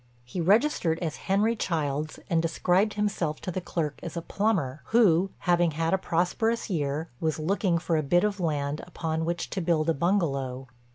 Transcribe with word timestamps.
He 0.23 0.41
registered 0.41 0.97
as 0.97 1.17
Henry 1.29 1.55
Childs, 1.55 2.17
and 2.27 2.41
described 2.41 2.95
himself 2.95 3.39
to 3.41 3.51
the 3.51 3.61
clerk 3.61 3.99
as 4.01 4.17
a 4.17 4.23
plumber, 4.23 4.81
who, 4.85 5.29
having 5.41 5.69
had 5.77 5.93
a 5.93 5.99
prosperous 5.99 6.71
year, 6.71 7.09
was 7.19 7.37
looking 7.37 7.77
for 7.77 7.95
a 7.97 8.01
bit 8.01 8.23
of 8.23 8.39
land 8.39 8.81
upon 8.87 9.25
which 9.25 9.51
to 9.51 9.61
build 9.61 9.91
a 9.91 9.93
bungalow. 9.93 10.67